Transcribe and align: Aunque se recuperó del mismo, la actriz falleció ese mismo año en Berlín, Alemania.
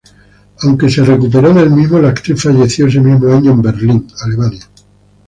Aunque 0.63 0.89
se 0.89 1.05
recuperó 1.05 1.53
del 1.53 1.69
mismo, 1.69 1.99
la 1.99 2.09
actriz 2.09 2.41
falleció 2.41 2.87
ese 2.87 2.99
mismo 2.99 3.31
año 3.31 3.51
en 3.51 3.61
Berlín, 3.61 4.07
Alemania. 4.25 4.63